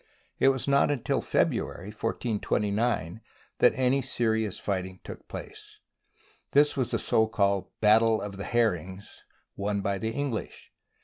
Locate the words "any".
3.75-4.01